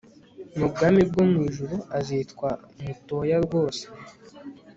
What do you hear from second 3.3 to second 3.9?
rwose